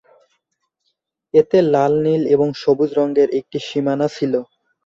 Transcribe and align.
এতে 1.33 1.57
লাল, 1.73 1.93
নীল 2.05 2.23
এবং 2.35 2.47
সবুজ 2.61 2.89
রঙের 2.97 3.29
একটি 3.39 3.57
সীমানা 3.67 4.07
ছিল। 4.15 4.33